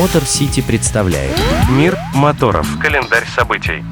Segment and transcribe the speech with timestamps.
[0.00, 1.36] Мотор Сити представляет
[1.68, 2.66] Мир моторов.
[2.80, 3.84] Календарь событий.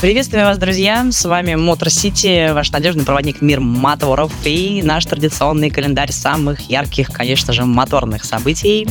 [0.00, 1.06] Приветствую вас, друзья!
[1.12, 7.12] С вами Мотор Сити, ваш надежный проводник мир моторов и наш традиционный календарь самых ярких,
[7.12, 8.88] конечно же, моторных событий.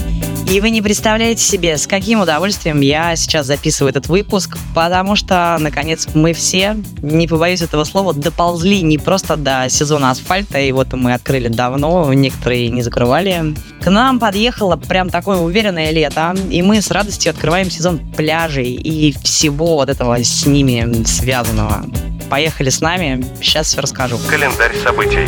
[0.50, 5.55] И вы не представляете себе, с каким удовольствием я сейчас записываю этот выпуск, потому что,
[5.59, 10.91] наконец, мы все, не побоюсь этого слова, доползли не просто до сезона асфальта, и вот
[10.93, 13.54] мы открыли давно, некоторые не закрывали.
[13.80, 19.16] К нам подъехало прям такое уверенное лето, и мы с радостью открываем сезон пляжей и
[19.21, 21.85] всего вот этого с ними связанного.
[22.30, 24.18] Поехали с нами, сейчас все расскажу.
[24.30, 25.28] Календарь событий.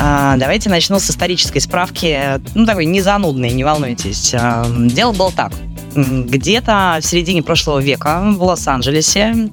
[0.00, 2.40] А, давайте начну с исторической справки.
[2.54, 4.32] Ну, такой незанудный, не волнуйтесь.
[4.34, 5.52] А, дело было так.
[5.94, 9.50] Где-то в середине прошлого века в Лос-Анджелесе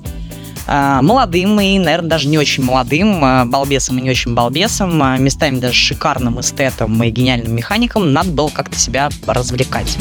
[0.67, 5.75] а, молодым и, наверное, даже не очень молодым, балбесом и не очень балбесом, местами даже
[5.75, 9.97] шикарным эстетом и гениальным механиком надо было как-то себя развлекать.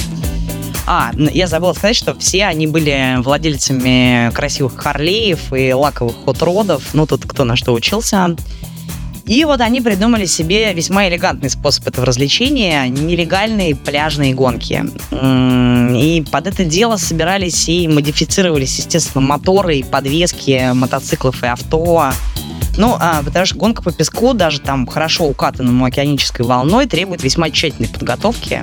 [0.87, 6.83] А, я забыла сказать, что все они были владельцами красивых Харлеев и лаковых хот-родов.
[6.93, 8.37] Ну, тут кто на что учился.
[9.27, 14.85] И вот они придумали себе весьма элегантный способ этого развлечения– нелегальные пляжные гонки.
[15.97, 22.13] И под это дело собирались и модифицировались, естественно, моторы и подвески мотоциклов и авто.
[22.77, 27.51] Ну, а, потому что гонка по песку, даже там хорошо укатанному океанической волной, требует весьма
[27.51, 28.63] тщательной подготовки.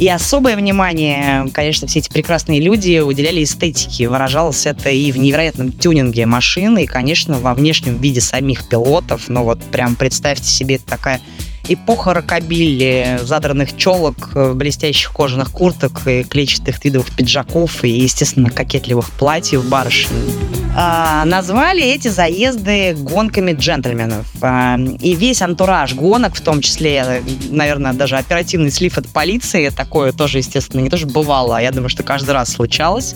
[0.00, 4.08] И особое внимание, конечно, все эти прекрасные люди уделяли эстетике.
[4.08, 9.28] Выражалось это и в невероятном тюнинге машины, и, конечно, во внешнем виде самих пилотов.
[9.28, 11.20] Но вот прям представьте себе такая
[11.68, 19.64] эпоха рокобилли, задранных челок, блестящих кожаных курток и клетчатых твидовых пиджаков и, естественно, кокетливых платьев
[19.68, 24.26] барышень а, назвали эти заезды гонками джентльменов.
[24.40, 30.12] А, и весь антураж гонок, в том числе, наверное, даже оперативный слив от полиции, такое
[30.12, 33.14] тоже, естественно, не тоже бывало, а я думаю, что каждый раз случалось.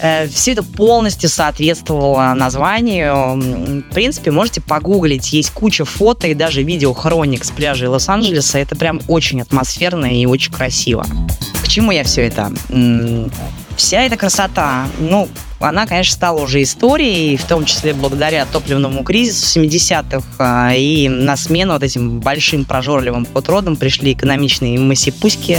[0.00, 3.82] Э, Все это полностью соответствовало названию.
[3.82, 5.32] В принципе, можете погуглить.
[5.32, 8.58] Есть куча фото и даже видео хроник с пляжей Лос-Анджелеса.
[8.58, 11.06] Это прям очень атмосферно и очень красиво.
[11.62, 12.52] К чему я все это?
[13.76, 15.28] Вся эта красота, ну,
[15.60, 21.36] она, конечно, стала уже историей, в том числе благодаря топливному кризису 70-х, а, и на
[21.36, 25.58] смену вот этим большим прожорливым подродам пришли экономичные масипуськи,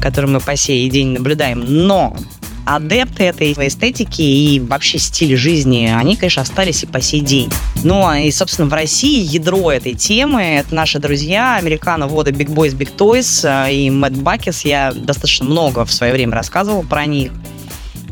[0.00, 1.64] которые мы по сей день наблюдаем.
[1.64, 2.16] Но
[2.64, 7.50] адепты этой эстетики и вообще стиля жизни, они, конечно, остались и по сей день.
[7.84, 12.76] Ну, а и, собственно, в России ядро этой темы— это наши друзья, американо-воды Big Boys,
[12.76, 14.64] Big Toys а, и Мэтт Бакис.
[14.64, 17.32] Я достаточно много в свое время рассказывал про них.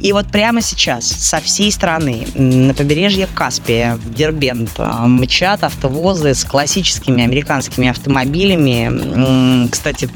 [0.00, 6.44] И вот прямо сейчас со всей страны на побережье Каспия, в Дербент, мчат автовозы с
[6.44, 9.68] классическими американскими автомобилями.
[9.68, 10.08] Кстати,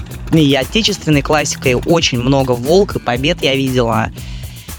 [0.42, 4.10] и отечественной классикой очень много «Волк» и «Побед» я видела.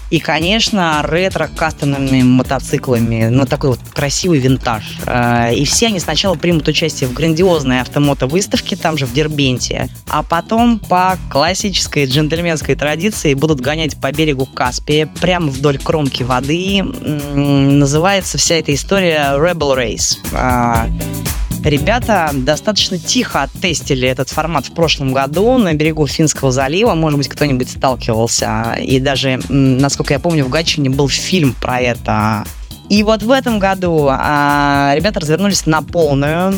[0.08, 4.84] И, конечно, ретро-кастомными мотоциклами, ну, такой вот красивый винтаж.
[5.06, 10.22] Э, и все они сначала примут участие в грандиозной автомото-выставке, там же в Дербенте, а
[10.22, 16.84] потом по классической джентльменской традиции будут гонять по берегу Каспия, прямо вдоль кромки воды.
[16.84, 21.25] Называется вся эта история Rebel Race.
[21.66, 26.94] Ребята достаточно тихо оттестили этот формат в прошлом году на берегу Финского залива.
[26.94, 28.76] Может быть, кто-нибудь сталкивался.
[28.80, 32.44] И даже, насколько я помню, в Гатчине был фильм про это.
[32.88, 36.54] И вот в этом году а, ребята развернулись на полную,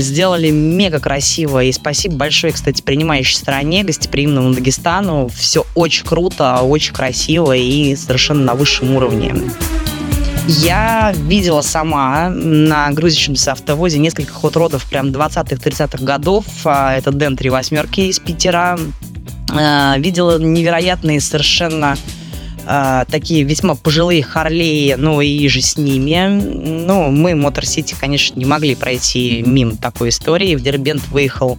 [0.00, 1.62] сделали мега красиво.
[1.62, 5.28] И спасибо большое, кстати, принимающей стране, гостеприимному Дагестану.
[5.28, 9.34] Все очень круто, очень красиво и совершенно на высшем уровне.
[10.48, 16.44] Я видела сама на грузящемся автовозе несколько хот-родов прям 20-30-х годов.
[16.64, 18.78] А, это Дэн 3 восьмерки из Питера.
[19.50, 21.96] А, видела невероятные совершенно
[22.68, 26.26] Uh, такие весьма пожилые Харлеи, ну и же с ними.
[26.26, 30.56] Ну, мы, Мотор Сити, конечно, не могли пройти мимо такой истории.
[30.56, 31.58] В Дербент выехал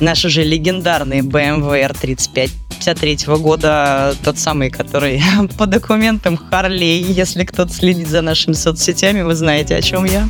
[0.00, 5.22] наш уже легендарный BMW R35 53 года, тот самый, который
[5.58, 7.02] по документам Харлей.
[7.02, 10.28] Если кто-то следит за нашими соцсетями, вы знаете, о чем я.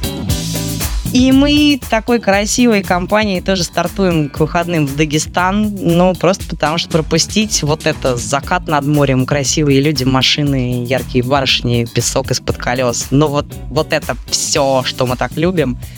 [1.13, 6.91] И мы такой красивой компанией тоже стартуем к выходным в Дагестан, ну, просто потому что
[6.91, 13.07] пропустить вот это закат над морем, красивые люди, машины, яркие барышни, песок из-под колес.
[13.11, 15.79] Ну, вот, вот это все, что мы так любим–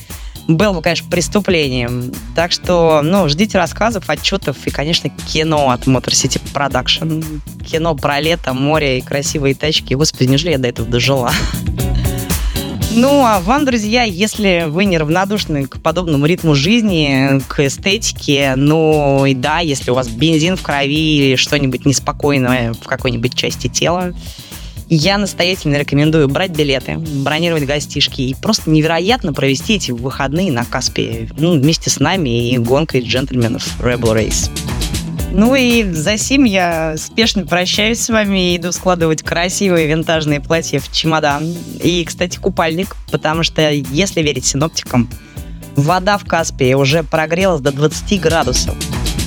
[0.57, 2.13] было бы, конечно, преступлением.
[2.35, 7.25] Так что, ну, ждите рассказов, отчетов и, конечно, кино от Motor City Production.
[7.65, 9.95] Кино про лето, море и красивые тачки.
[9.95, 11.31] Господи, неужели я до этого дожила?
[12.93, 19.35] Ну, а вам, друзья, если вы неравнодушны к подобному ритму жизни, к эстетике, ну и
[19.35, 24.13] да, если у вас бензин в крови или что-нибудь неспокойное в какой-нибудь части тела,
[24.91, 31.29] я настоятельно рекомендую брать билеты, бронировать гостишки и просто невероятно провести эти выходные на Каспе
[31.39, 34.51] ну, вместе с нами и гонкой джентльменов Rebel Race.
[35.33, 40.81] Ну и за сим я спешно прощаюсь с вами и иду складывать красивые винтажные платья
[40.81, 41.55] в чемодан.
[41.81, 45.09] И, кстати, купальник, потому что, если верить синоптикам,
[45.77, 48.75] вода в Каспии уже прогрелась до 20 градусов.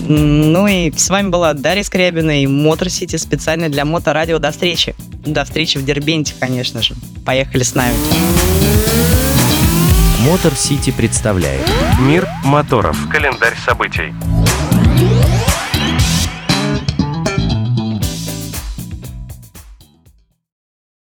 [0.08, 4.40] Ну и с вами была Дарья Скрябина и Мотор Сити специально для Моторадио.
[4.40, 4.96] До встречи.
[5.26, 6.96] До встречи в Дербенте, конечно же.
[7.26, 7.96] Поехали с нами.
[10.20, 11.62] Мотор Сити представляет
[12.00, 12.98] Мир моторов.
[13.10, 14.14] Календарь событий.